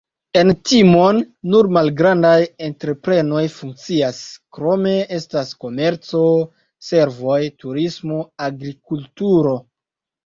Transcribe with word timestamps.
En 0.39 0.51
Timon 0.67 1.17
nur 1.55 1.67
malgrandaj 1.77 2.39
entreprenoj 2.67 3.43
funkcias, 3.57 4.21
krome 4.59 4.95
estas 5.21 5.53
komerco, 5.67 6.25
servoj, 6.89 7.39
turismo, 7.65 8.21
agrikulturo. 8.49 9.59